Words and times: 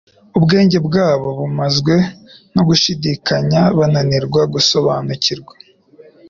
Ubwenge 0.37 0.77
bwabo 0.87 1.27
bumazwe 1.39 1.95
no 2.53 2.61
gushidikanya 2.67 3.61
bananirwa 3.77 4.41
gusobanukirwa 4.53 5.53